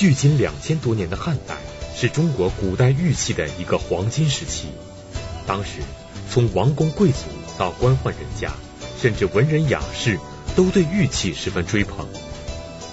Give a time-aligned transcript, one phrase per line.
[0.00, 1.56] 距今两千多年的汉代
[1.94, 4.68] 是中国古代玉器的一个黄金时期。
[5.46, 5.82] 当时，
[6.30, 7.26] 从王公贵族
[7.58, 8.50] 到官宦人家，
[8.98, 10.18] 甚至文人雅士，
[10.56, 12.08] 都对玉器十分追捧。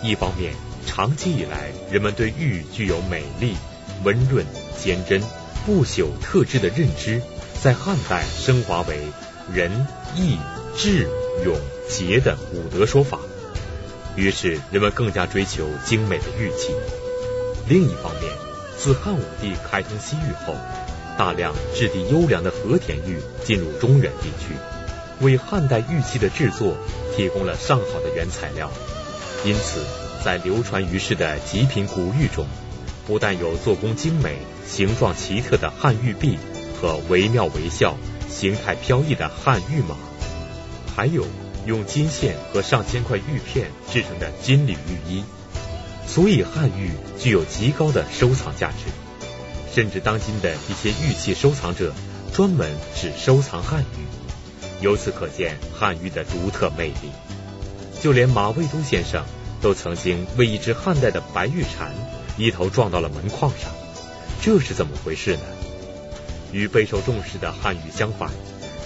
[0.04, 0.54] 一方面，
[0.86, 3.56] 长期以来人们对玉具有美丽、
[4.04, 4.46] 温润、
[4.78, 5.24] 坚贞、
[5.66, 7.22] 不朽特质的认知，
[7.64, 9.00] 在汉代升华为
[9.54, 10.38] 仁、义、
[10.76, 11.08] 智、
[11.46, 13.18] 勇、节的五德说法。
[14.18, 16.74] 于是，人们更加追求精美的玉器。
[17.70, 18.34] 另一方面，
[18.76, 20.56] 自汉武帝开通西域后，
[21.20, 24.56] 大量质地优良的和田玉进入中原地区，
[25.22, 26.76] 为汉代玉器的制作
[27.16, 28.72] 提供了上好的原材料。
[29.46, 29.82] 因此，
[30.26, 32.48] 在流传于世的极品古玉中，
[33.06, 36.40] 不但有做工精美、形状奇特的汉玉璧
[36.82, 37.96] 和惟妙惟肖、
[38.28, 39.96] 形态飘逸的汉玉马，
[40.96, 41.24] 还有。
[41.68, 45.24] 用金线和上千块玉片制成的金缕玉衣，
[46.08, 48.90] 所以汉玉具有极高的收藏价值。
[49.76, 51.94] 甚至当今的一些玉器收藏者
[52.34, 57.12] 专门只收藏汉玉，由此可见汉玉的独特魅力。
[58.02, 59.26] 就连马未都先生
[59.62, 61.92] 都曾经为一只汉代的白玉蟾
[62.38, 63.70] 一头撞到了门框上，
[64.42, 65.42] 这是怎么回事呢？
[66.54, 68.32] 与备受重视的汉玉相反，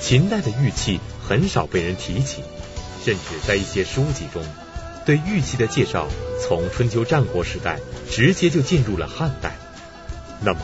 [0.02, 2.42] 秦代的玉器很少被人提起。
[3.04, 4.44] 甚至在一些书籍中，
[5.06, 6.08] 对玉器的介绍
[6.40, 9.56] 从春秋战国时代直接就进入了汉代。
[10.42, 10.60] 那么，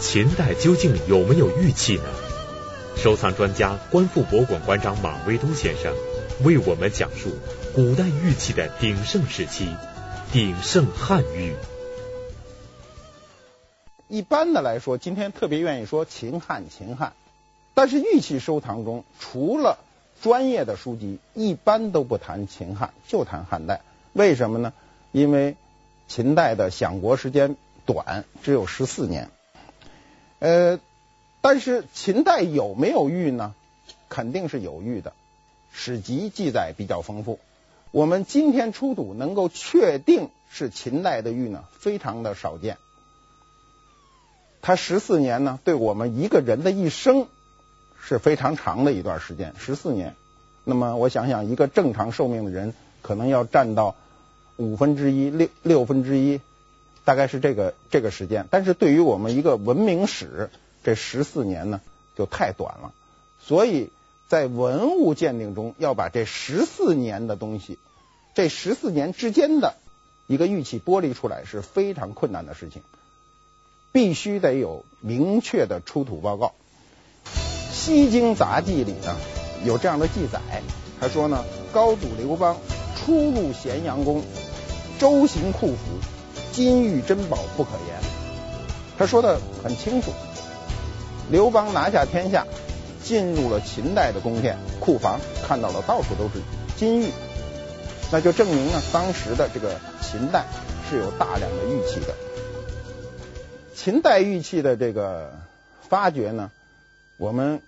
[0.00, 2.04] 秦代究竟有没有玉器呢？
[2.96, 5.94] 收藏专家、观复博物馆馆长马未都先生
[6.42, 7.30] 为我们讲述
[7.72, 9.72] 古代玉器的鼎盛时期——
[10.32, 11.54] 鼎盛汉玉。
[14.08, 17.12] 一般的来说，今天特别愿意说秦汉秦汉，
[17.74, 19.78] 但是玉器收藏中，除了
[20.22, 23.82] 专业的书籍一般都不谈秦汉，就谈汉代。
[24.12, 24.72] 为什么呢？
[25.12, 25.56] 因为
[26.08, 29.30] 秦代的享国时间短，只有十四年。
[30.38, 30.80] 呃，
[31.40, 33.54] 但是秦代有没有玉呢？
[34.08, 35.12] 肯定是有玉的，
[35.72, 37.38] 史籍记载比较丰富。
[37.90, 42.76] 我们今天出土能够确定是秦代的玉呢，非常的少见。
[44.60, 47.28] 它十四年呢，对我们一个人的一生。
[48.08, 50.16] 是非常长的一段时间，十四年。
[50.64, 53.96] 那么我想想，一个正常寿命的人，可能要占到
[54.56, 56.40] 五分之一、六六分之一，
[57.04, 58.48] 大概是这个这个时间。
[58.50, 60.48] 但是对于我们一个文明史，
[60.82, 61.82] 这十四年呢，
[62.16, 62.94] 就太短了。
[63.42, 63.90] 所以
[64.26, 67.78] 在文物鉴定中，要把这十四年的东西，
[68.34, 69.74] 这十四年之间的
[70.26, 72.80] 一个玉器剥离出来，是非常困难的事情，
[73.92, 76.46] 必须得有明确的出土报告。
[77.78, 79.16] 《西京杂记》里呢
[79.64, 80.40] 有这样的记载，
[81.00, 82.56] 他说呢，高祖刘邦
[82.96, 84.22] 初入咸阳宫，
[84.98, 85.76] 周行库府，
[86.52, 87.96] 金玉珍宝不可言。
[88.98, 90.10] 他说的很清楚，
[91.30, 92.44] 刘邦拿下天下，
[93.04, 96.42] 进入了秦代的宫殿库房，看到了到处都是
[96.76, 97.12] 金玉，
[98.10, 100.44] 那就证明呢，当时的这个秦代
[100.90, 102.14] 是有大量的玉器的。
[103.72, 105.32] 秦代玉器的这个
[105.88, 106.50] 发掘呢，
[107.18, 107.60] 我们。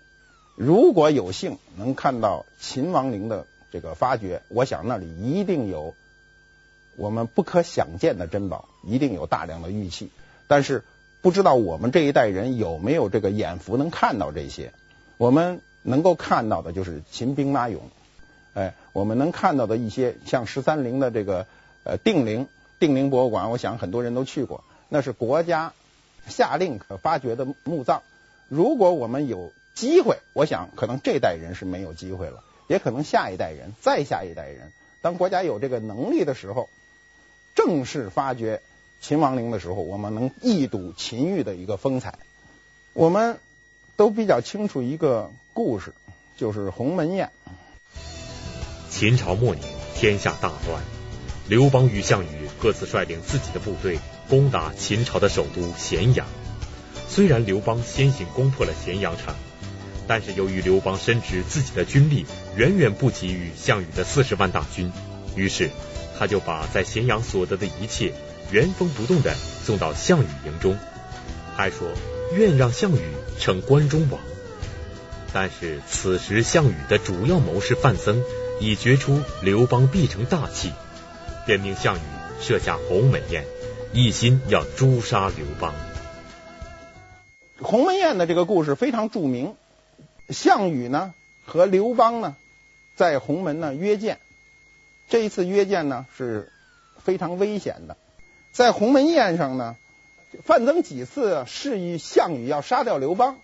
[0.56, 5.94] 如果有幸能看到秦王陵的这个发掘，我想那里一定有
[6.97, 10.11] 我们不可想见的珍宝，一定有大量的玉器。
[10.49, 10.84] 但是
[11.22, 14.75] 不知道我们这一代人有没有这个眼福能看到这些？
[15.16, 17.78] 我们能够看到的就是秦兵马俑，
[18.53, 21.47] 哎，我们能看到的一些像十三陵的这个
[21.84, 25.72] 呃定陵，定陵博物馆，我想很多人都去过，那是国家
[26.27, 28.03] 下令可发掘的墓葬。
[28.50, 34.72] 如果我们有机会，我想可能这代人是没有机会了，也可能下一代人、再下一代人，
[35.03, 36.69] 当国家有这个能力的时候，
[37.55, 38.61] 正式发掘
[39.00, 42.19] 秦王陵的时候，我们能一睹秦玉的一个风采。
[42.93, 43.38] 我们
[43.94, 45.94] 都比较清楚一个故事，
[46.37, 47.31] 就是鸿门宴。
[48.91, 50.82] 秦朝末年，天下大乱，
[51.49, 56.26] 刘邦与项羽各自率领自己的部队攻打秦朝的首都咸阳。
[57.10, 59.34] 虽然刘邦先行攻破了咸阳城。
[60.08, 62.26] 但是由于刘邦深知自己的军力
[62.56, 64.90] 远远不及于项羽的四十万大军，
[65.36, 65.70] 于是
[66.18, 68.12] 他就把在咸阳所得的一切
[68.50, 70.76] 原封不动的送到项羽营中，
[71.56, 71.86] 还说
[72.34, 73.00] 愿让项羽
[73.38, 74.20] 称关中王。
[75.32, 78.20] 但是此时项羽的主要谋士范增
[78.58, 80.72] 已觉出刘邦必成大器，
[81.46, 82.00] 便命项羽
[82.40, 83.44] 设下鸿门宴，
[83.92, 85.72] 一心要诛杀刘邦。
[87.62, 89.54] 鸿门宴的这个故事非常著名。
[90.28, 91.12] 项羽呢
[91.44, 92.36] 和刘邦呢
[92.94, 94.18] 在鸿门呢约见，
[95.08, 96.52] 这一次约见呢是
[97.02, 97.96] 非常危险的。
[98.52, 99.76] 在鸿门宴上呢，
[100.44, 103.38] 范增几次示意项羽要杀掉刘邦，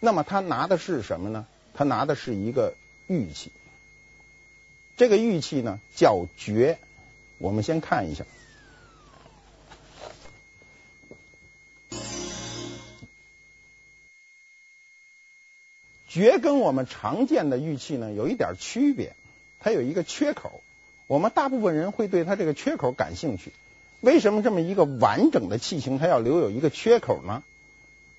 [0.00, 1.46] 那么他拿的是什么呢？
[1.74, 2.74] 他拿的是一个
[3.06, 3.52] 玉器，
[4.96, 6.76] 这个玉器呢叫珏。
[7.38, 8.24] 我们先看一下，
[16.16, 19.14] 巨跟我们常见的玉器呢有一点区别，
[19.58, 20.62] 它有一个缺口。
[21.06, 23.52] 我们大部分人会对它这个缺口感兴趣。
[24.00, 27.42] 为什么这么一个完整的器型，它要留有一个缺口呢？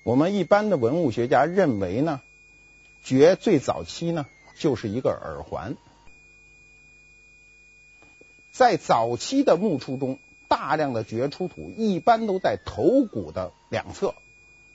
[0.04, 2.20] 我们一般的文物学家认为呢，
[3.02, 5.76] 巨最早期呢就是一个耳环。
[8.52, 14.14] 在早期的墓出中，大量的巨出土，一般都在头骨的两侧，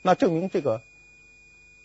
[0.01, 0.81] 那证明这个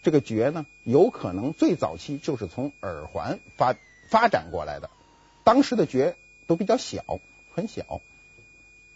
[0.03, 3.75] 这个爵呢，有可能最早期就是从耳环发
[4.11, 4.91] 发展过来的。
[5.45, 6.15] 当时的爵
[6.47, 7.03] 都比较小，
[7.55, 8.01] 很小。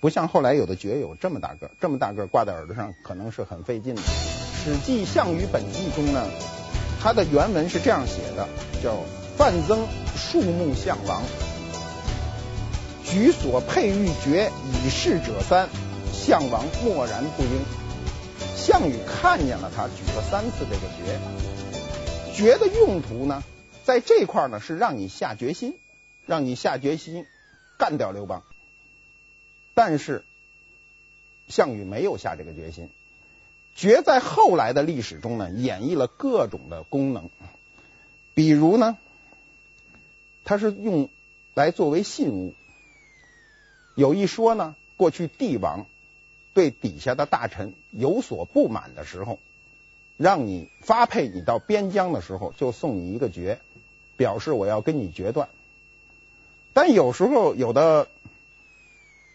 [0.00, 4.02] 不像后来有的爵有这么大个，这么大个挂在耳朵上可能是很费劲的。
[4.64, 6.26] 《史记·项羽本纪》中呢，
[7.00, 8.48] 它的原文是这样写的：
[8.82, 8.96] 叫
[9.36, 11.22] 范增树木项王，
[13.04, 14.50] 举所佩玉巨
[14.84, 15.68] 以示者三，
[16.12, 17.81] 项王默然不应。
[18.64, 23.42] 项羽看见了他举了三次这个巨，巨的用途呢，
[23.84, 25.76] 在这块呢是让你下决心，
[26.26, 27.26] 让你下决心
[27.76, 28.44] 干掉刘邦。
[29.74, 30.24] 但是
[31.48, 32.88] 项羽没有下这个决心。
[33.74, 37.30] 巨在后来的历史中呢，演绎了各种的功能，
[38.32, 38.96] 比如呢，
[40.44, 41.08] 它是用
[41.54, 42.54] 来作为信物。
[43.96, 45.86] 有一说呢，过去帝王
[46.54, 49.38] 对底下的大臣有所不满的时候，
[50.16, 53.60] 让你发配你到边疆的时候，就送你一个爵，
[54.16, 55.48] 表示我要跟你决断。
[56.72, 58.08] 但有时候有的。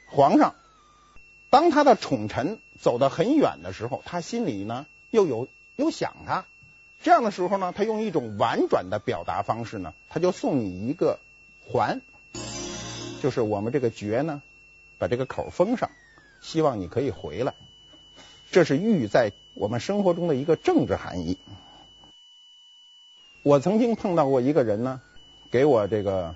[0.09, 0.55] 皇上，
[1.49, 6.45] 当他的宠臣走得很远的时候，他心里呢又有又想他，
[7.03, 11.19] 这样的时候呢，他用一种婉转的表达方式呢，他就送你一个
[11.67, 11.99] 环，
[13.21, 14.41] 就是我们这个爵呢，
[14.97, 15.91] 把这个口封上，
[16.41, 17.53] 希望你可以回来。
[18.51, 21.37] 这是玉在我们生活中的一个政治含义。
[23.43, 25.01] 我曾经碰到过一个人呢，
[25.51, 26.35] 给我这个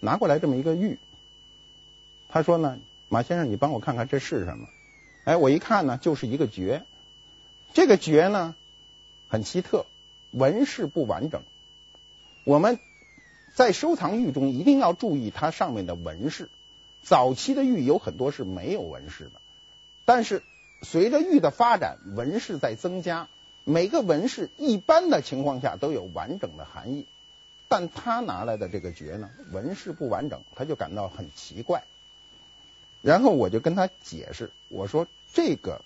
[0.00, 0.98] 拿过来这么一个玉，
[2.28, 2.78] 他说呢。
[3.12, 4.68] 马先生，你帮我看看这是什么？
[5.24, 6.80] 哎，我一看呢，就是一个巨。
[7.74, 8.54] 这个巨呢，
[9.26, 9.84] 很奇特，
[10.30, 11.42] 纹饰不完整。
[12.44, 12.78] 我们
[13.56, 16.48] 在收藏玉中一定要注意它上面的纹饰。
[17.02, 19.40] 早期的玉有很多是没有纹饰的，
[20.04, 20.42] 但是
[20.82, 23.28] 随着玉的发展，纹饰在增加。
[23.64, 27.06] 每个纹饰一般的情况下都有完整的含义，
[27.68, 31.84] 但他拿来的这个巨呢，纹饰不完整，他就感到很奇怪。
[33.02, 35.82] 然后我就跟他解释，我说这个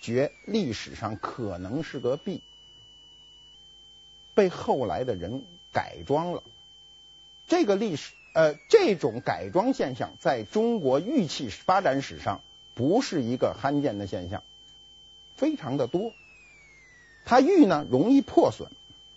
[0.00, 2.40] 爵历史上可能是个璧，
[4.34, 6.42] 被后来的人改装了。
[7.46, 12.40] 这个历史呃，这种改装现象在中国玉器发展史上
[12.74, 14.42] 不是一个罕见的现象，
[15.36, 16.12] 非常的多。
[17.24, 18.70] 它玉呢容易破损，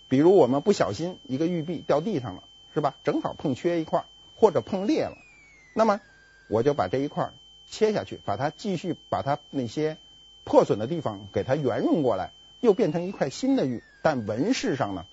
[0.10, 2.44] 比如我们不小心一个玉璧掉地上了，
[2.74, 2.96] 是吧？
[3.04, 4.06] 正好碰缺一块
[4.36, 5.18] 或者碰裂了，
[5.74, 6.02] 那么。
[6.50, 7.32] 我就把这一块
[7.70, 9.98] 切下去，把它继续把它那些
[10.44, 15.06] 破损的地方给它圆润过来，又变成一块新的玉，但纹饰上呢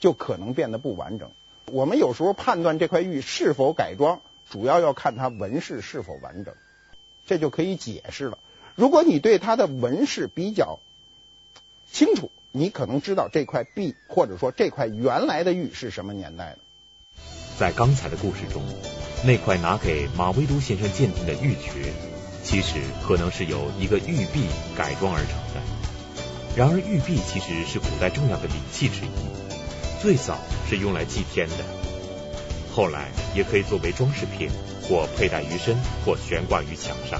[0.00, 1.30] 就可能变得不完整。
[1.66, 6.54] 我们有时候判断这块玉是否改装，主要要看它纹饰是否完整，
[7.26, 8.38] 这就可以解释了。
[8.74, 10.78] 如果你对它的纹饰比较
[11.90, 16.58] 清楚，你可能知道这块璧或者说这块原来的玉是什么年代的。
[17.58, 18.62] 在刚才的故事中。
[19.26, 21.88] 那块拿给马未都先生鉴定的玉珏，
[22.42, 24.44] 其实可能是由一个玉璧
[24.76, 25.62] 改装而成的。
[26.54, 29.08] 然而，玉璧其实是古代重要的礼器之一，
[30.04, 30.36] 最早
[30.68, 31.64] 是用来祭天的，
[32.70, 34.50] 后来也可以作为装饰品，
[34.82, 37.18] 或佩戴于身，或悬挂于墙上。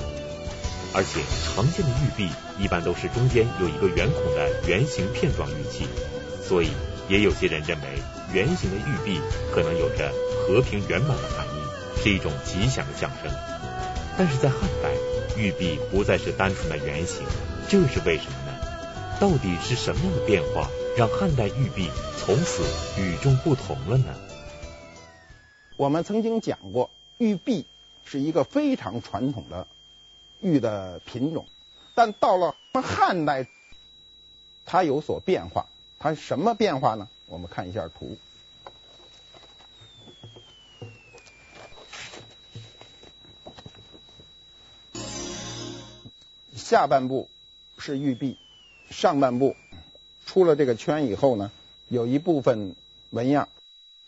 [0.92, 1.20] 而且，
[1.56, 2.28] 常见的玉璧
[2.62, 5.86] 一般都是中间有一个圆孔的圆形片状玉器，
[6.46, 6.68] 所以
[7.08, 7.86] 也有些人认为
[8.34, 9.18] 圆形的玉璧
[9.50, 10.12] 可能有着
[10.46, 12.02] 和平圆满的含义。
[12.02, 13.32] 是一种吉祥的象征，
[14.18, 14.90] 但是在汉代，
[15.38, 17.24] 玉璧不再是单纯的圆形，
[17.66, 18.52] 这是为什么呢？
[19.18, 22.62] 到底是什么样的变化，让汉代玉璧从此
[23.00, 24.14] 与众不同了呢？
[25.76, 27.66] 我们曾经讲过，玉璧
[28.04, 29.66] 是一个非常传统的
[30.40, 31.46] 玉的品种，
[31.96, 33.48] 但到了汉代，
[34.64, 35.66] 它有所变化。
[35.98, 37.08] 它什么变化呢？
[37.26, 38.16] 我们看一下图。
[46.54, 47.28] 下半部
[47.78, 48.38] 是玉璧，
[48.90, 49.56] 上半部
[50.34, 51.52] 出了这个圈以后呢，
[51.88, 52.74] 有一部分
[53.10, 53.48] 纹样。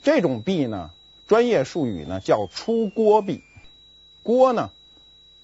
[0.02, 0.90] 这种币呢，
[1.28, 3.42] 专业术语呢叫出郭币。
[4.25, 4.71] 郭呢，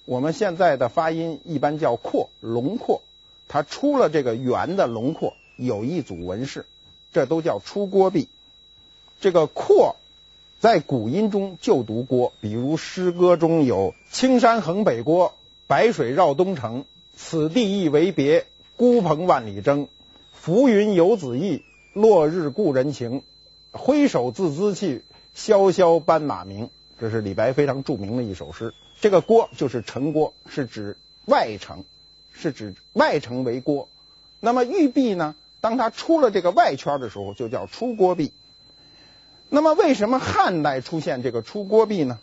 [0.03, 3.01] 我们现在的发音一般叫廓，轮廓。
[3.47, 6.65] 它出了这个圆的轮廓，有一组纹饰，
[7.13, 8.27] 这都叫出郭币。
[9.21, 9.95] 这个廓
[10.59, 15.33] 在古音中就读郭，比如诗歌中有“青山横北郭，
[15.65, 16.83] 白水绕东城。
[17.15, 19.87] 此地一为别，孤蓬万里征。
[20.43, 23.23] 浮云游子意，落日故人情。
[23.71, 26.69] 挥手自兹去，萧萧斑马鸣。”
[26.99, 28.73] 这是李白非常著名的一首诗。
[28.99, 31.85] 这个郭就是城郭，是指外城。
[32.33, 33.87] 是指外城为郭，
[34.41, 35.33] 那么玉璧呢？
[35.61, 38.33] 当它出了这个外圈的时候，就叫出郭璧。
[39.47, 42.19] 那么为什么汉代出现这个出郭璧呢？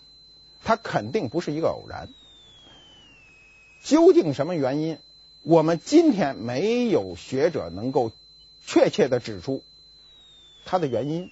[0.62, 2.11] 它肯定不是一个偶然。
[3.83, 4.99] 究竟什么原因？
[5.50, 8.12] 我们今天没有学者能够
[8.64, 9.64] 确切的指出
[10.64, 11.28] 它的原因。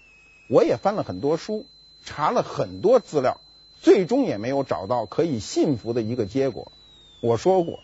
[0.50, 1.66] 我也翻了很多书，
[2.04, 3.40] 查了很多资料，
[3.80, 6.72] 最终也没有找到可以信服的一个结果。
[7.20, 7.78] 我说过。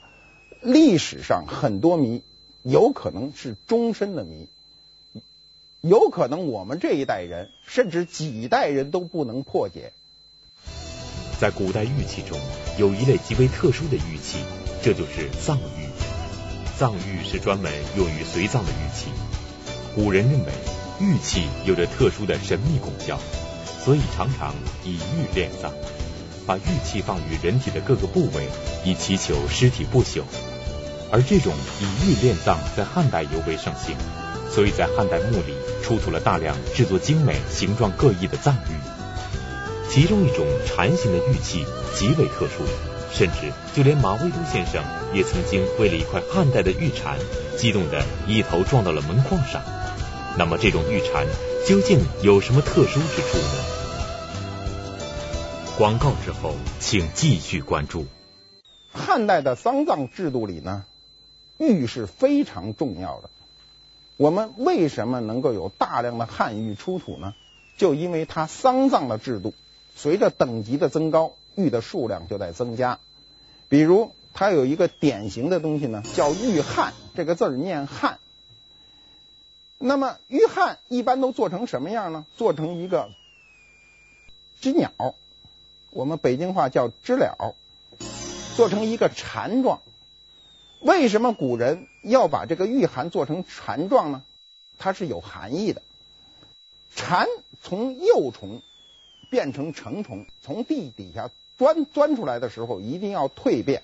[0.61, 2.21] 历史上很多谜
[2.65, 4.49] 有可能是终身的谜，
[5.83, 9.93] 有可能我们这一代人甚至几代人都不能破解。
[11.39, 12.41] 在古代玉器中，
[12.77, 14.39] 有一类极为特殊的玉器，
[14.83, 15.84] 这就是藏玉。
[16.79, 19.07] 葬玉是专门用于随葬的玉器。
[19.95, 20.53] 古人认为
[21.01, 23.19] 玉器有着特殊的神秘功效，
[23.85, 24.55] 所以常常
[24.85, 25.73] 以玉殓葬，
[26.47, 28.49] 把玉器放于人体的各个部位，
[28.85, 30.23] 以祈求尸体不朽。
[31.13, 33.95] 而这种以玉殓葬在汉代尤为盛行，
[34.51, 38.75] 所以在汉代墓里出土了大量制作精美、形状各异的葬玉。
[39.89, 41.65] 其中一种禅形的玉器
[41.95, 42.65] 极为特殊，
[43.17, 44.83] 甚至就连马未都先生
[45.15, 47.17] 也曾经为了一块汉代的玉蝉，
[47.57, 49.63] 激动的一头撞到了门框上。
[50.37, 51.25] 那么这种玉蝉
[51.65, 53.65] 究竟有什么特殊之处呢？
[55.79, 58.07] 广告之后，请继续关注。
[58.93, 60.85] 汉代的丧葬制度里呢，
[61.57, 63.31] 玉是非常重要的。
[64.17, 67.35] 我们为什么能够有大量的汉玉出土呢？
[67.77, 69.55] 就因为它丧葬的制度，
[69.97, 72.99] 随着等级的增高，玉的数量就在增加。
[73.69, 78.19] 比如，它有一个典型的东西呢，叫玉汉，这个字儿念汉。
[79.79, 82.25] 那么，玉汉一般都做成什么样呢？
[82.37, 83.11] 做成一个
[84.61, 84.93] 知鸟，
[85.91, 87.55] 我们北京话叫知了，
[88.57, 89.83] 做成一个蝉状。
[90.81, 94.23] 为什么古人要把这个玉函做成蝉状呢？
[94.79, 95.83] 它是有含义的。
[96.95, 97.27] 蝉
[97.63, 98.63] 从幼虫
[99.31, 103.83] 变成成虫，从地底下钻钻出来的时候，一定要蜕变，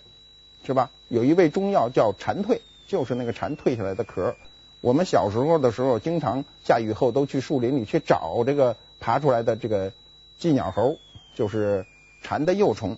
[0.65, 0.91] 是吧？
[1.09, 4.35] 有一味中药叫蝉蜕，就是那个蝉蜕下来的壳。
[4.81, 9.93] 我们小时候的时候，经常下雨后都去树林里去找这个爬出来的这个
[10.39, 10.97] 寄鸟猴，
[11.35, 11.87] 就是
[12.23, 12.97] 蝉的幼虫。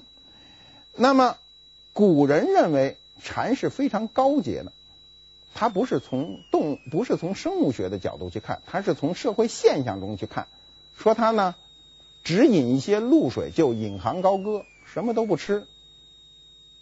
[0.95, 1.37] 那么
[1.93, 2.97] 古人认为。
[3.25, 4.73] 蝉是非常高洁的，
[5.55, 10.49] 它不是从动，不是从生物学的角度去看，它是从社会现象中去看。
[10.99, 11.55] 说它呢，
[12.25, 15.67] 只饮一些露水就引吭高歌，什么都不吃。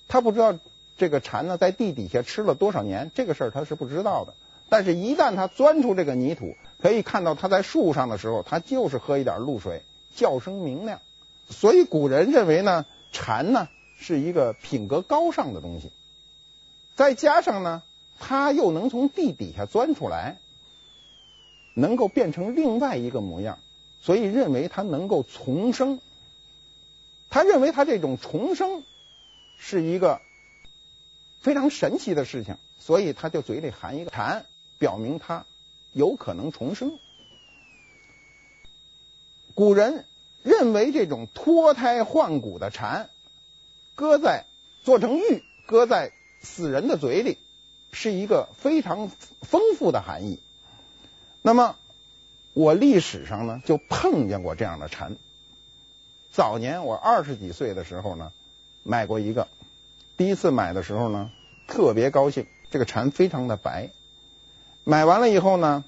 [0.09, 0.59] 他不知道
[0.99, 4.35] 这个蝉呢在地底下吃了多少年，这个事儿他是不知道的。
[4.73, 9.83] 但是，一旦它钻出这个泥土，可以看到它在树上的时候，它就是喝一点露水，
[10.15, 11.01] 叫声明亮。
[11.49, 13.69] 所以古人认为呢，蝉呢
[13.99, 15.91] 是一个品格高尚的东西。
[16.95, 17.83] 再加上呢，
[18.21, 20.39] 它又能从地底下钻出来，
[21.75, 23.59] 能够变成另外一个模样，
[24.01, 26.01] 所以认为它能够重生。
[27.29, 28.83] 他认为他这种重生
[29.59, 30.21] 是一个
[31.41, 34.47] 非常神奇的事情，所以他就嘴里含一个蝉，
[34.79, 35.47] 表明他
[35.93, 36.99] 有可能重生。
[39.55, 40.07] 古人
[40.43, 43.11] 认为这种脱胎换骨的蝉，
[43.95, 44.47] 搁在
[44.83, 46.13] 做成玉，搁在。
[46.43, 47.37] 死人的嘴里
[47.93, 49.11] 是一个非常
[49.43, 50.41] 丰富的含义。
[51.43, 51.77] 那么，
[52.61, 55.17] 我历史上呢就碰见过这样的蝉。
[56.31, 58.33] 早年我二十几岁的时候呢，
[58.83, 59.49] 买过一个。
[60.19, 61.31] 第一次买的时候呢，
[61.67, 63.89] 特别高兴，这个蝉非常的白。
[64.85, 65.85] 买完了以后呢，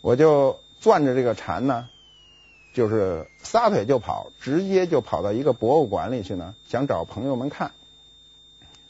[0.00, 1.88] 我就攥着这个蝉呢，
[2.72, 7.72] 就是撒腿就跑，直接就跑到一个博物馆里去呢，想找朋友们看。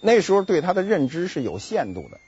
[0.03, 2.21] 那时候对它的认知是有限度的。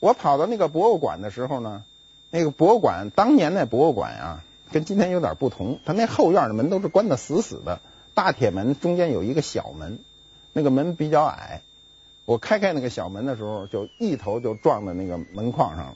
[0.00, 1.84] 我跑到那个博物馆的时候呢，
[2.30, 5.80] 那个博物馆当年那博物馆啊，跟今天有点不同。
[5.84, 7.80] 他那后院的门都是关得死死的，
[8.14, 9.98] 大铁门中间有一个小门，
[10.52, 11.62] 那个门比较矮。
[12.26, 15.94] 我开开那个小门的时候，就一头就撞在那个门框上了，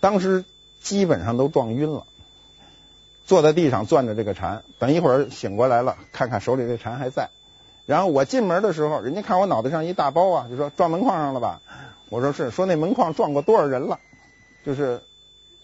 [0.00, 0.44] 当时
[0.80, 2.04] 基本上都撞晕了，
[3.24, 7.30] 坐在地上攥着这个禅，等一会儿醒过来了，看看手里这禅还在。
[7.86, 11.62] 然后我进门的时候，人家看我脑袋上一大包啊，就说撞门框上了吧？
[12.10, 13.98] 我说是，说那门框撞过多少人了？
[14.66, 15.00] 就是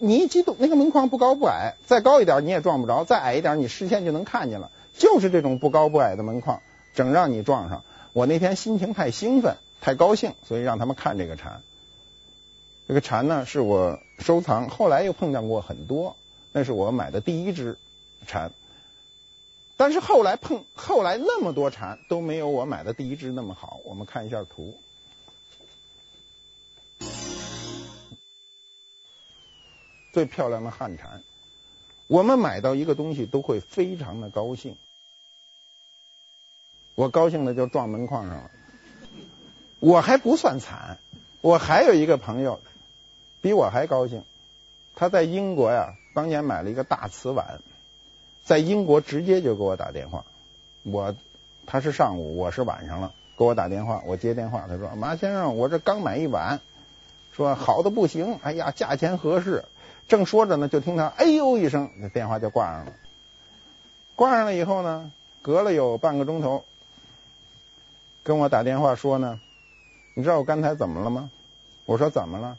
[0.02, 4.70] 你一激动，那个门框不高不矮，再高一点你也撞不着，再矮一点你视线就能看见了。
[4.94, 6.62] 就是这种不高不矮的门框，
[6.94, 7.84] 整让你撞上。
[8.14, 11.60] 我那天心情太兴奋，太高兴，所以让他们看这个蝉。
[12.88, 16.16] 这个蝉呢，是我收藏，后来又碰见过很多，
[16.52, 17.76] 那是我买的第一只
[18.26, 18.52] 蝉。
[19.76, 23.80] 但是后来碰，后来那么多蝉都没有我买的第一只那么好。
[23.84, 24.78] 我们看一下图，
[30.12, 31.22] 最漂亮的汉产。
[32.06, 34.76] 我们买到一个东西都会非常的高兴。
[36.94, 38.50] 我高兴的就撞门框上了。
[39.78, 40.98] 我还不算惨，
[41.40, 42.60] 我还有一个朋友
[43.40, 44.24] 比我还高兴。
[44.94, 47.60] 他在英国呀，当年买了一个大瓷碗。
[48.42, 50.24] 在英国直接就给我打电话，
[50.82, 51.14] 我
[51.66, 56.60] 他是上午，我是晚上了，给我打电话，我接电话，他说马先生，我这刚买一碗，
[57.32, 59.64] 说好的不行，哎呀，价钱合适，
[60.10, 62.92] 正说着呢，就听他哎呦一声，那电话就挂上了。
[64.14, 66.64] 挂上了以后呢，隔了有半个钟头，
[68.22, 69.40] 跟我打电话说呢，
[70.14, 71.30] 你知道我刚才怎么了吗？
[71.86, 72.58] 我说怎么了？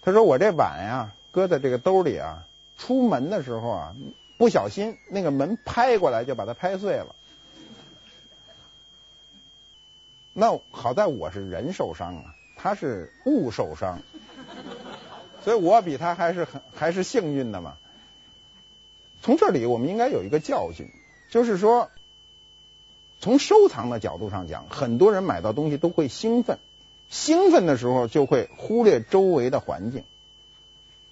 [0.00, 2.46] 他说我这碗呀，搁在这个兜里啊，
[2.78, 3.94] 出门的时候啊。
[4.38, 7.14] 不小心，那个门拍过来就把它拍碎了。
[10.32, 14.00] 那好在我是人受伤啊，他是物受伤，
[15.44, 17.74] 所以我比他还是很还是幸运的嘛。
[19.22, 20.88] 从这里我们应该有一个教训，
[21.30, 21.88] 就是说，
[23.20, 26.58] 从收藏的角度上讲，很多人买到东西都会兴奋，
[27.08, 30.02] 兴奋的时候就会忽略周围的环境。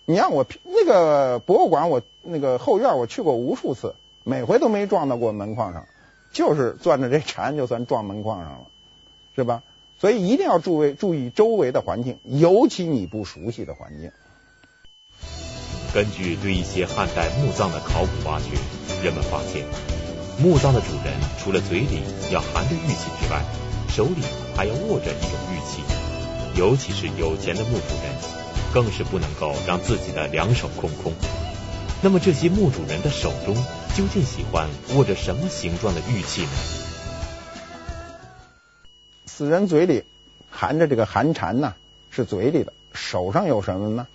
[0.07, 5.87] 你让我那个博物馆，我那个后院我去过无数次，每回都没撞到过门框上，
[6.33, 8.67] 就是攥着这蝉就算撞门框上了，
[9.37, 9.63] 是吧？
[10.01, 14.11] 所以一定要注意注意周围的环境，尤其你不熟悉的环境。
[15.93, 18.47] 根据对一些汉代墓葬的考古挖掘，
[19.05, 19.67] 人们发现
[20.43, 22.01] 墓葬的主人除了嘴里
[22.33, 23.45] 要含着玉器之外，
[23.89, 24.23] 手里
[24.57, 25.83] 还要握着一种玉器，
[26.59, 28.41] 尤其是有钱的墓主人。
[28.73, 31.13] 更是不能够让自己的两手空空。
[32.03, 33.53] 那么这些墓主人的手中
[33.97, 36.80] 究竟喜欢握着什么形状的玉器呢？
[39.41, 40.05] 死人嘴里
[40.51, 41.75] 含着这个寒蝉呢，
[42.11, 42.75] 是嘴里的。
[42.93, 44.07] 手上有什么呢？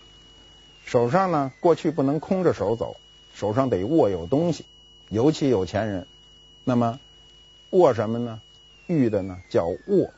[0.85, 2.97] 手上呢，过去不能空着手走，
[3.33, 4.65] 手上得握有东西。
[5.09, 6.05] 尤其有钱人，
[6.63, 6.99] 那么
[7.71, 8.39] 握什么呢？
[8.85, 10.11] 玉的呢，叫握，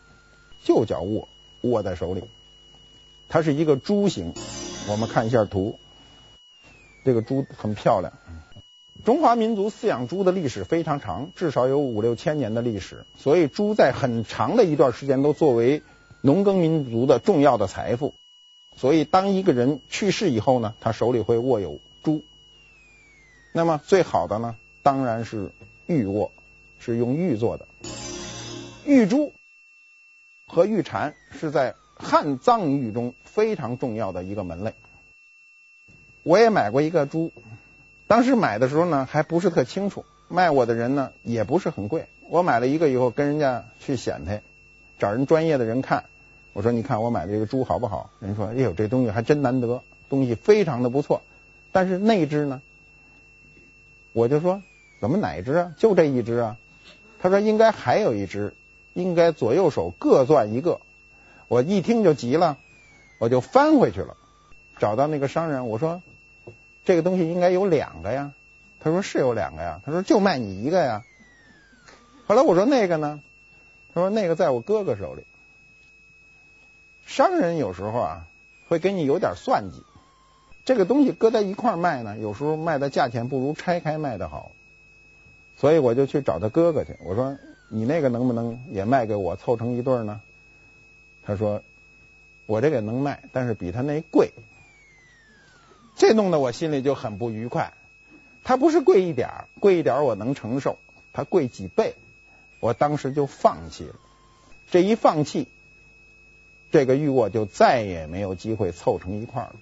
[0.65, 1.29] 就叫握，
[1.61, 2.21] 握在手里。
[3.29, 4.33] 它是一个猪形，
[4.89, 5.79] 我们看一下图，
[7.05, 8.11] 这个猪很漂亮。
[9.05, 15.81] 中华民族饲养猪的历史非常长，至少有五六千年的历史，所以猪在很长的一段时间都作为
[16.21, 18.13] 农耕民族的重要的财富。
[18.75, 22.23] 所以当一个人去世以后呢，他手里会握有猪。
[23.53, 25.51] 那么最好的呢，当然是
[25.87, 26.31] 玉握，
[26.79, 27.67] 是用玉做的。
[28.85, 29.33] 玉珠
[30.45, 31.75] 和玉蝉是在。
[31.99, 34.75] 汉藏玉中非常重要的一个门类，
[36.21, 37.31] 我也买过一个猪，
[38.07, 44.41] 当时买的时候呢还不是特清楚，卖我的人呢也不是很贵，我买了一个以后跟人家去显摆，
[44.97, 46.05] 找人专业的人看，
[46.53, 48.09] 我说你看我买的这个猪好不好？
[48.19, 51.21] 人说哎呦这东西还真难得，东西非常的不错，
[51.71, 52.61] 但是那只呢？
[54.13, 54.61] 我就说
[54.99, 55.73] 怎么哪只啊？
[55.77, 56.57] 就这一只啊？
[57.19, 58.53] 他说应该还有一只，
[58.93, 60.79] 应该左右手各攥一个。
[61.47, 62.57] 我一听就急了，
[63.19, 64.15] 我就翻回去了，
[64.79, 66.01] 找到那个商人，我说
[66.87, 68.31] 这个东西应该有两个呀。
[68.79, 69.81] 他说是有两个呀。
[69.85, 71.03] 他说就卖你一个呀。
[72.27, 73.19] 后来我说那个呢？
[73.93, 75.23] 他说那个在我哥哥手里。
[77.05, 78.27] 商人有时候啊
[78.69, 79.83] 会给你有点算计，
[80.63, 84.53] 这个东西搁在一块卖呢，有时候卖的价钱不如拆开卖的好。
[85.57, 90.21] 所以我就去找他哥哥去，我说你那个能不能也卖给我，凑成一对呢？
[91.25, 91.61] 他说
[92.47, 94.31] ：“我这个能卖，但是比他那贵。”
[95.97, 97.73] 这弄得我心里就很不愉快。
[98.43, 100.79] 它不是贵一点儿，贵一点儿我能承受，
[101.11, 101.95] 它贵几倍，
[102.61, 103.95] 我当时就放弃了。
[104.71, 105.47] 这一放弃，
[106.71, 109.55] 这个玉握就再也没有机会凑成一块了。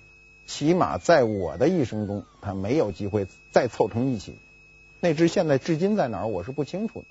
[0.46, 4.36] 起码在我的一生中，它没有机会再凑成一起。
[5.00, 7.06] 那只现在至今在哪儿，我是不清楚的。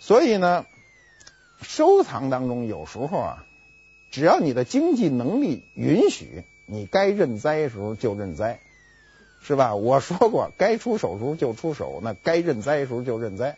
[0.00, 0.66] 所以呢。
[1.64, 3.46] 收藏当中有时候啊，
[4.10, 8.58] 只要你的经济能力允许，你该认栽的时候就认栽，
[9.42, 9.74] 是吧？
[9.74, 13.56] 我说过， 该出手时候就出手，那该认栽的时候就认栽。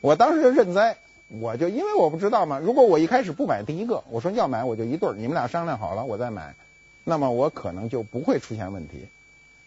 [0.00, 0.96] 我当时就认栽，
[1.28, 2.58] 我就因为我不知道嘛。
[2.58, 6.54] 如果我一开始不买第一个，我说要买我就一对儿，你们俩商量好了我再买，
[7.04, 9.06] 那么我可能就不会出现问题。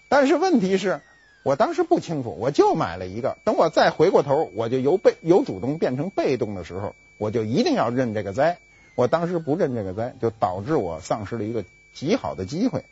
[0.10, 1.02] 但是问题是。
[1.44, 3.38] 我当时不清楚，我就买了一个。
[3.46, 8.58] 等我再回过头，我就由被由主动变成被动的时候，我就一定要认这个栽。
[8.96, 11.64] 我当时不认这个栽，就导致我丧失了一个
[11.98, 12.86] 极好的机会。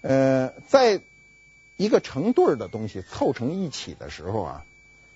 [0.00, 1.00] 呃，在
[1.76, 4.64] 一个成对儿的东西凑成一起的时候啊，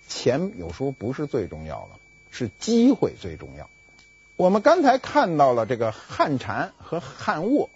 [0.06, 1.98] 钱有时候不是最重要的，
[2.30, 3.70] 是机会最重要。
[4.36, 7.70] 我们刚才看到了这个汉禅和汉卧、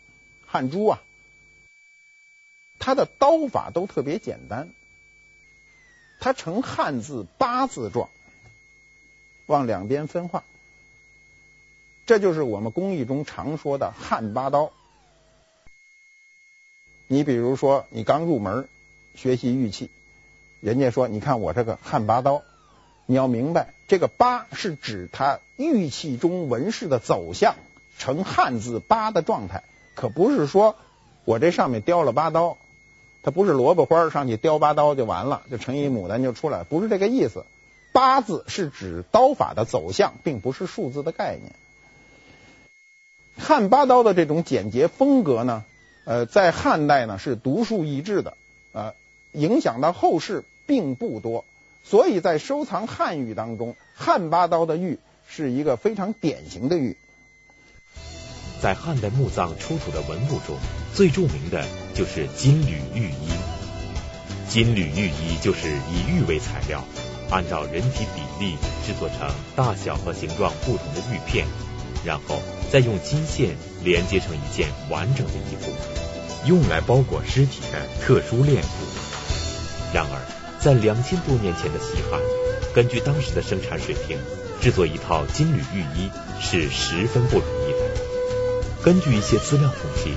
[0.47, 1.03] 汉珠啊。
[2.79, 4.69] 它的刀法都特别简单，
[6.19, 8.09] 它呈汉字八字状，
[9.47, 10.43] 往两边分化，
[12.07, 14.73] 这就是我们工艺中常说的汉八刀。
[17.13, 18.69] 你比如说，你刚入门
[19.15, 19.91] 学习玉器，
[20.63, 22.41] 人家说，你看我这个汉八刀，
[23.05, 27.57] 你要明白，这个八是指它玉器中纹饰的走向
[27.99, 29.63] 呈汉字八的状态，
[29.95, 30.75] 可不是说
[31.27, 32.57] 我这上面雕了八刀。
[33.23, 37.45] 它不是萝卜花上去雕八刀就完了，就成一牡丹就出来，不是这个意思。
[37.93, 41.53] 八字是指刀法的走向，并不是数字的概念。
[43.37, 45.63] 汉八刀的这种简洁风格呢，
[46.05, 48.37] 呃，在汉代呢是独树一帜的，
[48.73, 48.95] 呃，
[49.33, 51.45] 影响到后世并不多。
[51.85, 56.97] 所以在收藏汉玉当中，汉八刀的玉是一个非常典型的玉。
[58.61, 60.57] 在汉代墓葬出土的文物中，
[60.95, 63.31] 最著名的就是金缕玉衣。
[64.49, 66.85] 金缕玉衣就是以玉为材料，
[67.31, 71.47] 按照人体比例制作成大小和形状不同的玉片，
[72.05, 72.39] 然后
[72.71, 75.73] 再用金线连接成一件完整的衣服，
[76.47, 78.69] 用来包裹尸体的特殊殓服。
[79.93, 80.21] 然而，
[80.61, 82.21] 在两千多年前的西汉，
[82.75, 84.19] 根据当时的生产水平，
[84.61, 87.79] 制作一套金缕玉衣是十分不容易的。
[88.83, 90.15] 根据一些资料统计，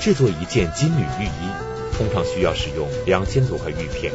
[0.00, 4.12] 制作一件金缕玉衣通常需要使用两千多块玉片。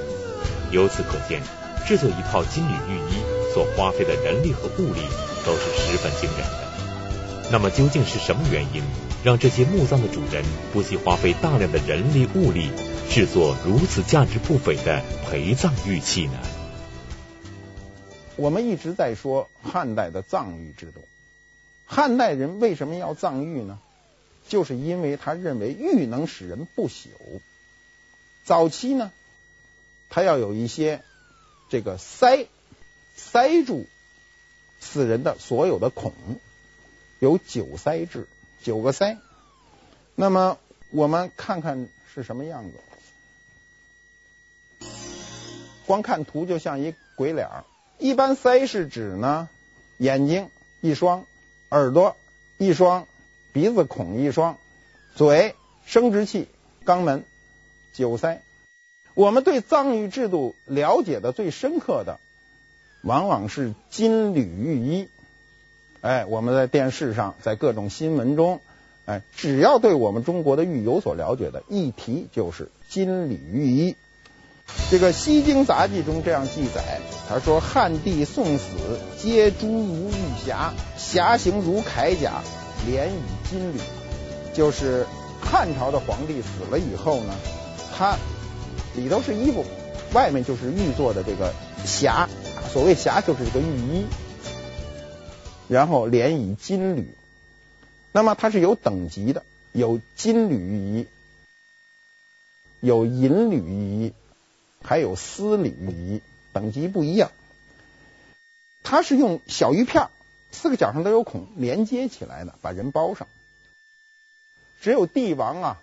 [0.71, 1.41] 由此可见，
[1.87, 3.21] 制作一套金缕玉衣
[3.53, 4.99] 所花费的人力和物力
[5.45, 6.66] 都是十分惊人的。
[7.49, 8.83] 那么，究竟是什么原因
[9.23, 12.69] 让这些墓葬的主人不惜花费大量的人力物力，
[13.09, 16.33] 制作如此价值不菲的陪葬玉器呢？
[18.35, 20.99] 我们一直在说汉代的葬玉制度，
[21.85, 23.79] 汉代人为什么要葬玉呢？
[24.49, 27.07] 就是因为他认为玉能使人不朽。
[28.43, 29.11] 早期呢，
[30.09, 31.01] 他要有一些
[31.69, 32.47] 这个塞
[33.15, 33.87] 塞住
[34.79, 36.13] 死人的所有的孔，
[37.19, 38.27] 有九塞制，
[38.61, 39.17] 九个塞。
[40.15, 40.57] 那么
[40.91, 42.63] 我们看看是什么样
[44.79, 44.87] 子，
[45.85, 47.63] 光看图就像一鬼脸儿。
[47.97, 49.49] 一般塞是指呢，
[49.97, 50.49] 眼睛
[50.81, 51.25] 一双，
[51.69, 52.15] 耳朵
[52.57, 53.07] 一双。
[53.53, 54.59] 鼻子孔一双，
[55.15, 56.47] 嘴、生殖器、
[56.85, 57.25] 肛门，
[57.91, 58.43] 九塞。
[59.15, 62.19] 我们对藏语制度了解的最深刻的，
[63.01, 65.09] 往往是金缕玉衣。
[66.07, 68.61] 哎，我们在电视上，在各种新闻中，
[69.03, 73.97] 哎，只要对我们中国的玉有所了解的，一提就是金缕玉衣。
[74.89, 78.63] 这个《西京杂记》中这样记载，他说：“汉帝送死，
[79.17, 82.41] 皆诸如玉匣，匣形如铠甲。”
[82.87, 83.79] 连以金缕，
[84.53, 85.05] 就是
[85.41, 87.33] 汉朝的皇帝死了以后呢，
[87.97, 88.15] 他
[88.95, 89.65] 里头是衣服，
[90.13, 91.51] 外面就是玉做的这个
[91.85, 92.27] 匣，
[92.71, 94.05] 所谓匣就是这个玉衣，
[95.67, 97.15] 然后连以金缕。
[98.11, 101.07] 那么它是有等级的，有金缕玉衣，
[102.79, 104.13] 有银缕玉衣，
[104.81, 106.21] 还有丝缕玉衣，
[106.53, 107.31] 等级不一样。
[108.83, 110.09] 它是用小玉片。
[110.49, 113.27] 四个角上都有孔，连接起来的，把人包上。
[114.79, 115.81] 只有帝王啊，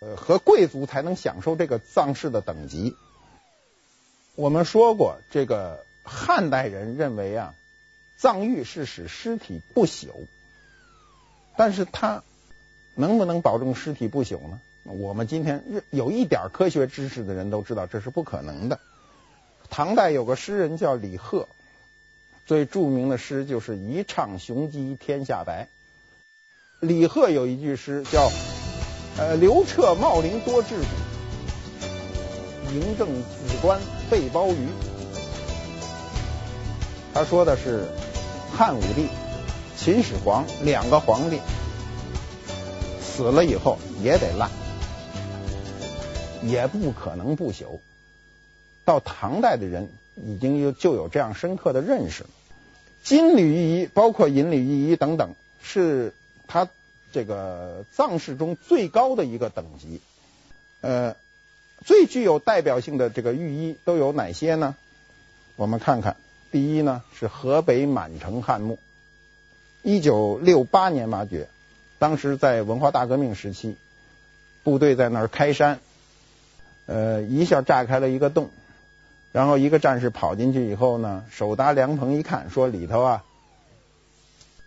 [0.00, 2.96] 呃，和贵族才能享受这个葬式的等级。
[4.34, 7.54] 我们说过，这个汉代人认为啊，
[8.16, 10.08] 葬玉是使尸体不朽，
[11.56, 12.22] 但是他
[12.94, 14.60] 能不能保证尸体不朽呢？
[14.84, 18.78] 我们今天有一点科学知识的人都知道，这是不可能的。
[19.68, 21.48] 唐代有个诗人叫李贺。
[22.46, 25.66] 最著名的诗就是“一唱雄鸡天下白”。
[26.78, 28.30] 李贺有一句诗叫
[29.18, 30.86] “呃，刘彻茂陵多智骨，
[32.70, 34.68] 嬴政子棺废鲍鱼”。
[37.12, 37.88] 他说的是
[38.56, 39.08] 汉武帝
[39.76, 41.40] 秦始皇两个皇帝
[43.02, 44.50] 死了以后也得烂，
[46.42, 47.80] 也不可能不朽。
[48.86, 52.24] 到唐代的人已经有就有这样深刻的认识。
[53.02, 56.14] 金缕玉衣，包括银缕玉衣等等，是
[56.46, 56.66] 他
[57.12, 60.00] 这个藏式中最高的一个等级。
[60.80, 61.14] 呃，
[61.84, 64.74] 最具有代表性的这个玉衣都有哪些呢？
[65.56, 66.16] 我们看看，
[66.56, 68.78] 第一呢是河北满城汉墓，
[69.82, 71.50] 一九六八年挖掘，
[71.98, 73.76] 当时在文化大革命时期，
[74.64, 75.80] 部队在那儿开山，
[76.86, 78.48] 呃，一下炸开了一个洞。
[79.32, 83.22] 然后一个战士跑进去以后呢，手搭凉棚一看，说里头啊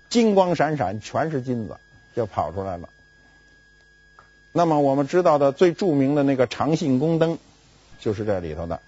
[0.10, 1.75] 金光闪闪，全是金子，
[2.15, 2.88] 就跑出来了。
[4.52, 7.39] 那么我们知道的最著名的那个长信宫灯，
[7.99, 8.80] 就是这里头的。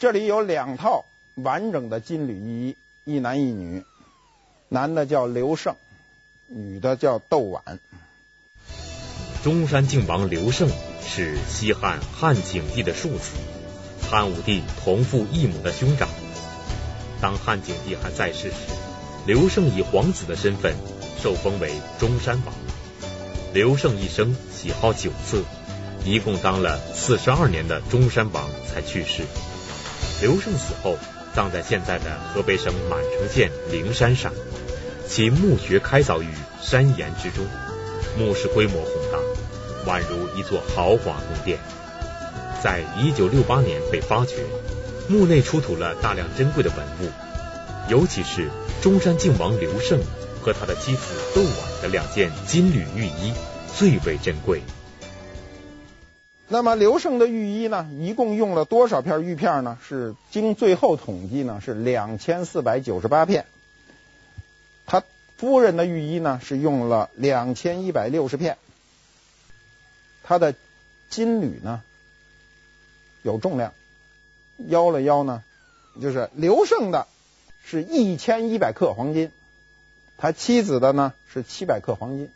[0.00, 1.04] 这里有两套
[1.42, 3.84] 完整的金缕衣，一男一女，
[4.68, 5.76] 男的叫刘胜，
[6.48, 7.78] 女的叫窦婉。
[9.44, 10.68] 中山靖王刘胜
[11.00, 13.36] 是西汉汉景帝的庶子。
[14.10, 16.08] 汉武帝同父异母的兄长。
[17.20, 18.56] 当汉景帝还在世时，
[19.26, 20.74] 刘胜以皇子的身份
[21.22, 22.54] 受封为中山王。
[23.54, 25.44] 刘胜一生喜好酒色，
[26.04, 29.22] 一共当了四十二年的中山王才去世。
[30.20, 30.96] 刘胜死后
[31.38, 34.32] 葬在现在的河北省满城县灵山上，
[35.06, 36.26] 其墓穴开凿于
[36.60, 37.46] 山岩之中，
[38.18, 41.60] 墓室规模宏大，宛如一座豪华宫殿。
[42.60, 44.34] 在一九六八年被发掘，
[45.06, 47.12] 墓内出土了大量珍贵的文物，
[47.88, 48.48] 尤其是
[48.82, 50.00] 中山靖王刘胜
[50.42, 51.02] 和他的妻子
[51.36, 53.32] 窦婉的两件金缕玉衣
[53.76, 54.60] 最为珍贵。
[56.50, 59.78] 那么刘胜的玉衣呢，一共用了多少片玉片呢？
[59.86, 63.44] 是经最后统计呢，是两千四百九十八片。
[64.86, 65.04] 他
[65.36, 68.56] 夫人的玉衣呢，是用了两千一百六十片。
[70.22, 70.54] 他的
[71.10, 71.82] 金缕呢？
[73.22, 73.74] 有重量，
[74.56, 75.42] 腰了腰呢，
[76.00, 77.08] 就是刘胜的
[77.62, 79.30] 是一千一百克黄金，
[80.16, 82.30] 他妻子的呢是七百克黄金，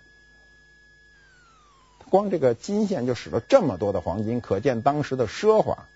[2.12, 5.86] 光这个金线就使了这么多的黄金，可见当时的奢华。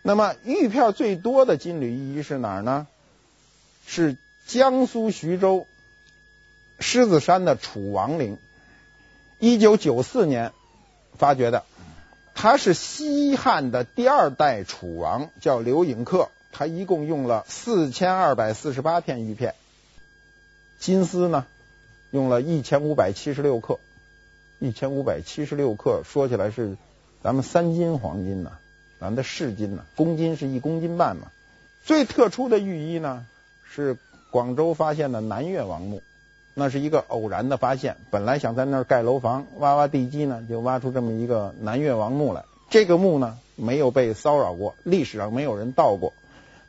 [0.00, 2.86] 那么玉片最多的金缕玉衣是哪儿呢？
[3.86, 5.66] 是江苏徐州
[6.78, 8.38] 狮子山的楚王陵，
[9.38, 10.52] 一九九四年
[11.18, 11.64] 发掘的。
[12.34, 16.30] 他是西汉的第二代楚王，叫刘颖克。
[16.52, 19.54] 他一共用了四千二百四十八片玉片，
[20.78, 21.44] 金丝呢，
[22.12, 23.78] 用了一千五百七十六克。
[24.58, 26.76] 一千五百七十六克，说起来是
[27.22, 28.52] 咱们三斤黄金呢，
[29.00, 31.28] 咱的市斤呢，公斤是一公斤半嘛。
[31.84, 33.26] 最特殊的玉衣呢，
[33.70, 33.96] 是
[34.30, 36.02] 广州发现的南越王墓。
[36.58, 42.44] 那是一个偶然的发现，本来想在那儿盖楼房，挖挖地基呢，就挖出这么一个南越王墓来。
[42.70, 46.14] 这个墓呢，没有被骚扰过，历史上没有人盗过。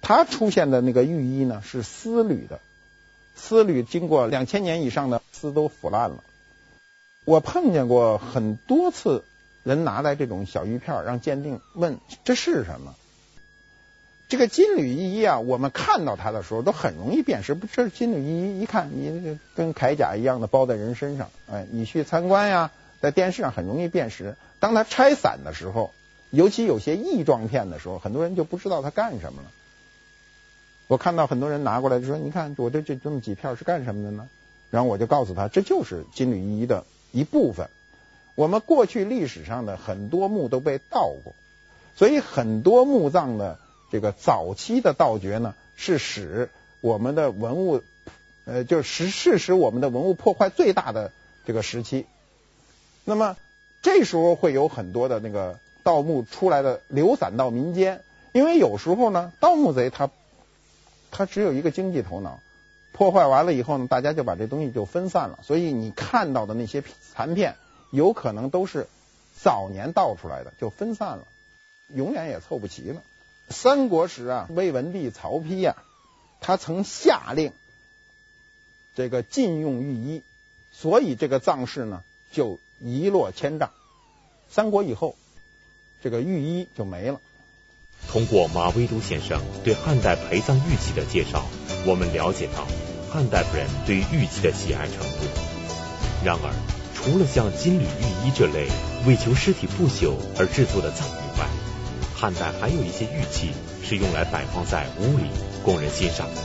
[0.02, 2.60] 它出现的那个玉衣呢，是丝缕的，
[3.36, 6.24] 丝缕经过两千年以上的丝都腐烂了。
[7.28, 9.26] 我碰见过很多次，
[9.64, 12.96] 人拿来这种小玉片让鉴定，问这是什么？
[14.30, 17.54] 这个金缕玉衣啊，我们看到它的时候都很容易辨识。
[17.54, 24.38] 不，这是金缕玉衣，一看你跟铠甲一样的包在人身上，哎，你去参观呀，在电视上很容易辨识。
[24.62, 25.92] 当它拆散的时候，
[26.30, 29.50] 尤其有些异状片的时候，很多人就不知道它干什么了。
[30.88, 34.30] 我看到很多人拿过来就说：“你看，我这这这么几片是干什么的呢？”
[34.72, 37.70] 然后我就告诉他，这就是金缕玉衣的一部分。
[38.36, 41.34] 我们过去历史上的很多墓都被盗过，
[41.96, 43.60] 所以很多墓葬的。
[43.90, 46.50] 这个早期的盗掘呢，是使
[46.82, 47.82] 我们的文物，
[48.44, 51.14] 呃，就是是使我们的文物破坏最大的
[51.46, 52.06] 这个时期。
[53.06, 53.38] 那么
[53.82, 60.10] 这时候会有很多的那个盗墓出来的流散到民间，因为有时候呢，盗墓贼他
[61.10, 62.42] 他只有一个经济头脑，
[62.98, 66.84] 破坏完了以后呢，大家就把这东西就分散了，所以你看到的那些
[67.14, 67.56] 残片，
[67.92, 68.88] 有可能都是
[69.40, 71.28] 早年盗出来的，就分散了，
[71.94, 73.04] 永远也凑不齐了。
[73.50, 75.86] 三国时啊，魏文帝曹丕呀、啊，
[76.42, 77.52] 他曾下令
[78.96, 80.24] 这个禁用玉衣，
[80.72, 83.70] 所以这个藏饰呢就一落千丈。
[84.50, 85.16] 三国以后，
[86.02, 87.22] 这个玉衣就没了。
[88.10, 91.46] 通过马未都先生对汉代陪葬玉器的介绍，
[91.86, 92.68] 我们了解到
[93.18, 95.26] 汉代人对玉器的喜爱程度。
[96.24, 96.54] 然而，
[96.94, 98.68] 除了像金缕玉衣这类
[99.08, 101.48] 为求尸体不朽而制作的葬玉外，
[102.16, 103.54] 汉代还有一些玉器
[103.84, 105.32] 是用来摆放在屋里
[105.66, 106.42] 供人欣赏的。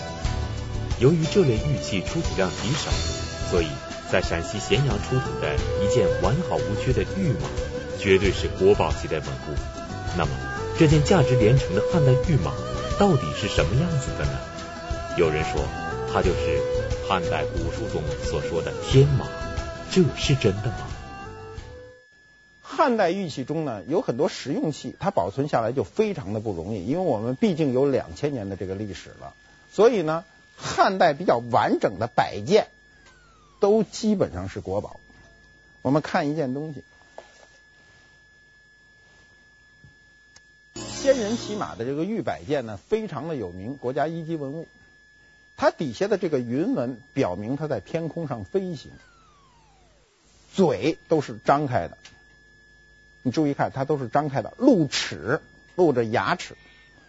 [0.98, 2.90] 由于这类玉器出土量极少，
[3.50, 3.68] 所以
[4.10, 5.54] 在陕西咸阳出土的
[5.84, 7.50] 一件完好无缺的玉马，
[8.00, 9.58] 绝对是国宝级的文物。
[10.16, 10.30] 那么，
[10.78, 12.50] 这件价值连城的汉代玉马
[12.98, 14.32] 到底是什么样子的呢？
[15.18, 15.62] 有人说，
[16.12, 16.60] 它就是
[17.08, 19.26] 汉代古书中所说的天马，
[19.90, 20.86] 这是真的吗？
[22.60, 29.32] 汉代玉器中呢，有很多实用器，它保存下来就非常的不容易，因为我们毕竟有两千年的这个历史了，
[29.72, 32.66] 所以呢，汉代比较完整的摆件
[33.58, 35.00] 都基本上是国宝。
[35.80, 36.84] 我们看一件东西，
[40.74, 44.68] 仙人骑马的这个玉摆件呢，非常的有名，国家一级文物。
[45.56, 48.90] 它底下的这个云纹表明它在天空上飞行，
[50.52, 51.98] 嘴都是张开的。
[53.22, 55.40] 你注意看，它都是张开的，露齿，
[55.76, 56.56] 露着牙齿，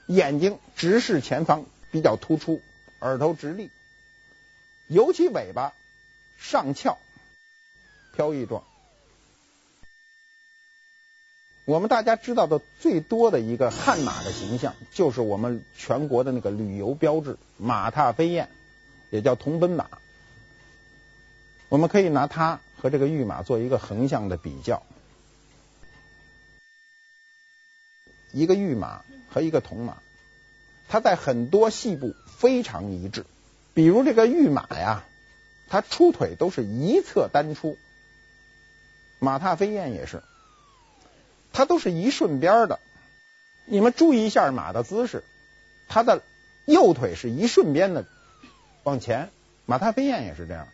[0.05, 2.61] 眼睛直视前方，比较突出，
[2.99, 3.71] 耳朵直立，
[4.87, 5.73] 尤其尾巴
[6.37, 6.99] 上翘，
[8.15, 8.63] 飘逸状。
[11.65, 18.49] 我们大家知道的最多的一个悍马的形象，就是我们全国的那个旅游标志——马踏飞燕，
[19.09, 19.87] 也叫铜奔马。
[21.69, 24.83] 我们可以拿它和这个玉马做一个横向的比较。
[28.33, 29.97] 一个玉马和一个铜马，
[30.89, 33.25] 它在很多细部非常一致。
[33.73, 35.05] 比如这个玉马呀，
[35.69, 37.77] 它出腿都是一侧单出，
[39.19, 40.23] 马踏飞燕也是，
[41.53, 42.79] 它都是一顺边的。
[43.65, 45.23] 你们注意一下马的姿势，
[45.87, 46.21] 它的
[46.65, 48.05] 右腿是一顺边的
[48.83, 49.29] 往前，
[49.65, 50.67] 马踏飞燕也是这样。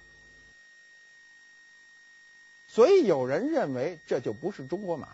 [2.68, 5.08] 所以有人认为这就不是中国马，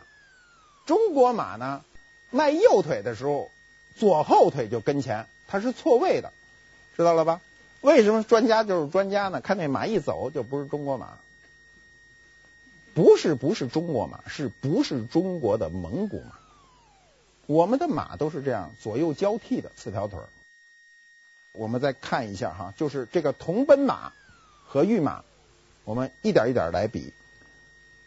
[0.86, 1.84] 中国马呢？
[2.32, 3.50] 迈右腿的时候，
[3.96, 6.32] 左后腿就跟前，它是错位的，
[6.98, 7.42] 知道了吧？
[7.82, 9.42] 为什么专家就是专家呢？
[9.42, 11.18] 看那马一走，就不是中国马，
[12.96, 16.32] 不是不是中国马，是不是中国的蒙古马？
[17.46, 20.18] 我们的马都是这样左右交替的四条腿。
[21.54, 24.14] 我们再看一下哈，就是这个铜奔马
[24.66, 25.24] 和玉马，
[25.84, 27.14] 我们一点一点来比，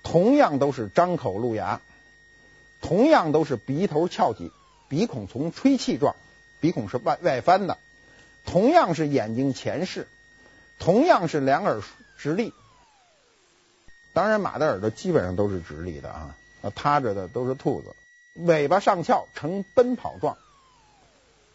[0.02, 1.80] 同样都是张口露牙。
[2.80, 4.50] 同样都是鼻头翘起，
[4.88, 6.14] 鼻孔呈吹气状，
[6.60, 7.76] 鼻孔是外外翻的。
[8.46, 10.08] 同样是眼睛前视，
[10.78, 11.82] 同样是两耳
[12.16, 12.54] 直立。
[14.12, 17.94] 当然，马的耳朵基本上都是直立的啊，那趴着的都是兔子。
[18.34, 20.36] 尾巴上翘，呈奔跑状。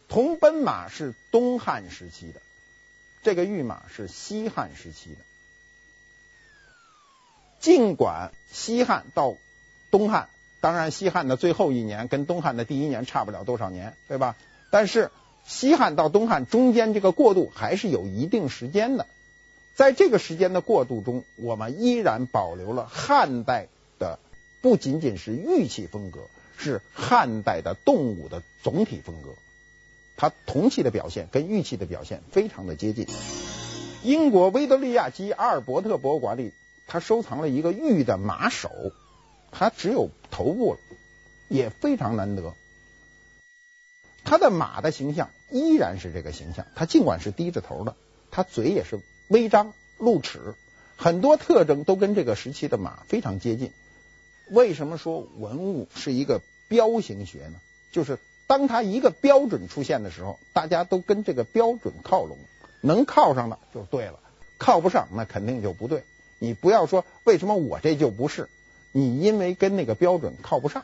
[0.08, 2.42] 铜奔马是东汉时期的，
[3.24, 5.18] 这个玉马是西汉时期的。
[7.60, 9.36] 尽管西汉到
[9.92, 10.30] 东汉。
[10.62, 14.36] 当然，西汉的最后一年跟东汉的第一年差不了多少年，对吧？
[14.72, 15.12] 但是
[15.46, 19.06] 西汉到东汉中间这个过渡还是有一定时间的。
[19.76, 23.68] 在这个时间的过渡中，我们依然保留了汉代
[24.00, 24.20] 的
[24.62, 29.30] 不仅仅是玉器风格，是汉代的动物的总体风格。
[30.16, 33.08] 它铜器的表现跟玉器的表现非常的接近。
[34.04, 36.54] 英国维多利亚及阿尔伯特博物馆里，
[36.86, 38.70] 它收藏了一个玉的马首。
[39.52, 40.80] 它只有头部了，
[41.48, 42.54] 也非常难得。
[44.24, 47.96] 它的马的形象依然是这个形象，它尽管是低着头的，
[48.32, 49.00] 它嘴也是
[49.34, 50.54] 微张露齿，
[50.96, 53.72] 很多特征都跟这个时期的马非常接近。
[54.52, 57.56] 为什么说文物是一个标型学呢？
[57.92, 62.38] 就是当它一个标准出现的时候，大家都跟这个标准靠拢，
[62.82, 64.20] 能靠上的就对了，
[64.60, 66.04] 靠不上那肯定就不对。
[66.38, 68.50] 你不要说为什么我这就不是。
[68.92, 70.84] 你因为跟那个标准靠不上，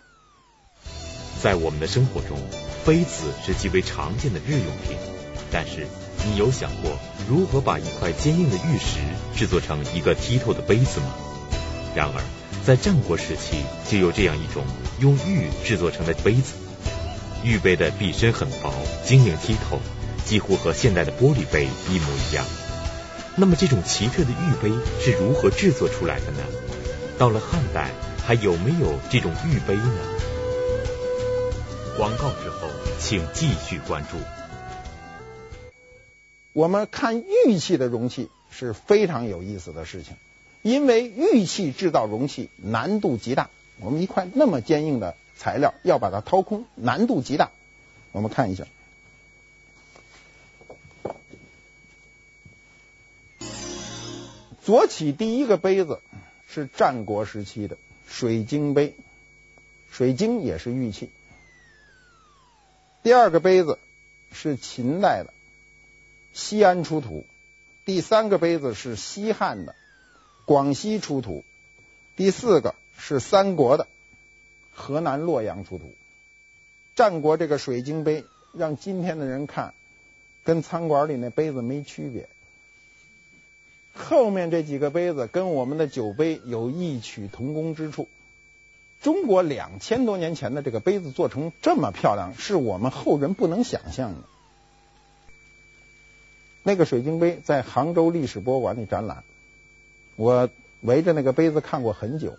[1.43, 2.39] 在我们的生活中，
[2.83, 4.97] 杯子是极为常见的日用品。
[5.51, 5.85] 但是，
[6.25, 8.99] 你有想过如何把一块坚硬的玉石
[9.35, 11.07] 制作成一个剔透的杯子吗？
[11.95, 12.21] 然而，
[12.65, 14.63] 在战国时期就有这样一种
[14.99, 16.53] 用玉制作成的杯子。
[17.43, 18.73] 玉杯的壁身很薄，
[19.05, 19.79] 晶莹剔透，
[20.25, 22.45] 几乎和现代的玻璃杯一模一样。
[23.35, 24.69] 那么，这种奇特的玉杯
[25.01, 26.43] 是如何制作出来的呢？
[27.17, 27.91] 到了汉代，
[28.27, 29.99] 还有没有这种玉杯呢？
[31.97, 32.67] 广告之后，
[32.99, 34.17] 请继续关注。
[36.59, 40.17] 我们看玉器的容器是非常有意思的事情，
[40.61, 43.49] 因为玉器制造容器难度极大。
[43.79, 47.51] 我们一块那么坚硬的材料要把它掏空，难度极大。
[48.11, 48.67] 我们看一下，
[54.61, 56.01] 左起第一个杯子。
[56.51, 58.95] 是战国时期的水晶杯，
[59.91, 61.11] 水晶也是玉器。
[63.03, 63.77] 第二个杯子
[64.33, 65.31] 是秦代的，
[66.39, 67.25] 西安出土，
[67.83, 69.75] 第三个杯子是西汉的，
[70.45, 71.43] 广西出土；
[72.15, 73.87] 第四个是三国的，
[74.73, 75.93] 河南洛阳出土。
[76.95, 78.23] 战国这个水晶杯，
[78.53, 79.73] 让今天的人看，
[80.45, 82.29] 跟餐馆里那杯子没区别。
[83.93, 88.07] 后面这几个杯子跟我们的酒杯有异曲同工之处。
[89.01, 94.21] 中国两千多年前的这个杯子做成这么漂亮，是我们后人不能想象的。
[96.69, 99.23] 那个水晶杯在杭州历史博物馆里展览，
[100.17, 100.51] 我
[100.81, 102.37] 围着那个杯子看过很久，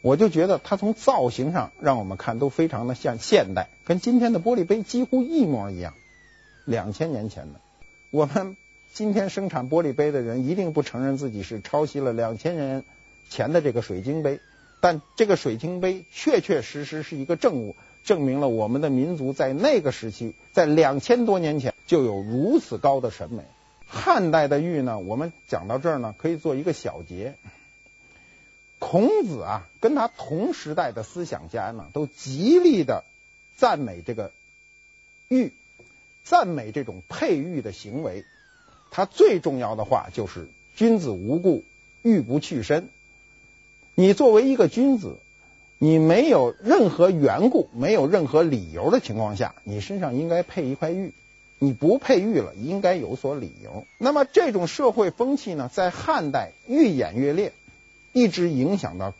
[0.00, 5.94] 我就觉得它从造型上让我们看都非常的像现代，跟今天的玻璃杯几乎一模一样。
[6.64, 7.60] 两千年前的，
[8.10, 8.56] 我们
[8.92, 12.82] 今天生产玻璃杯的人一定不承认自己是抄袭了两千年
[13.30, 14.40] 前的这个水晶杯。
[14.80, 23.44] 但这个水晶杯确确实实是一个证物，证明了我们的民族在那个时期，在两千多年前就有如此高的审美。
[23.86, 27.34] 汉代的玉呢，我们讲到这儿呢，可以做一个小结。
[28.78, 33.04] 孔子啊，跟他同时代的思想家呢，都极力的
[33.56, 34.32] 赞美这个
[35.28, 35.52] 玉，
[36.24, 38.24] 赞美这种佩玉的行为。
[38.90, 41.64] 他最重要的话就是“君子无故，
[42.02, 42.88] 玉不去身”。
[43.94, 45.18] 你作为一个君子，
[45.84, 51.12] 你没有任何缘故、没有任何理由的情况下，你身上应该配一块玉。
[51.58, 53.84] 你不配玉了，应该有所理由。
[53.98, 57.52] 那么这种社会风气呢，在汉代愈演愈烈，
[58.12, 59.12] 一直影响到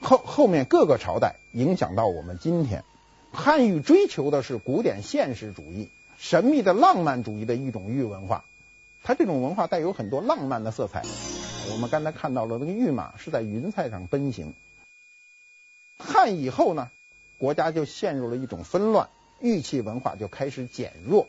[0.00, 2.82] 后后面各个朝代，影响到我们今天。
[3.30, 8.46] 汉玉追求的是古典现实主义、神秘的浪漫主义的一种玉文化，
[9.02, 11.02] 它这种文化带有很多浪漫的色彩。
[11.70, 14.54] 我们刚才看到了那个玉马是在云彩上奔行。
[16.02, 16.90] 汉以后呢，
[17.38, 19.08] 国家就陷入了一种纷乱，
[19.40, 21.28] 玉器文化就开始减弱，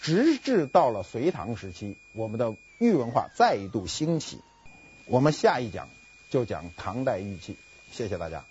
[0.00, 4.40] 直至到了隋唐时期，我们的玉文化再度兴起。
[5.06, 5.88] 我们下一讲
[6.30, 7.56] 就讲唐代玉器。
[7.90, 8.44] 谢谢大家。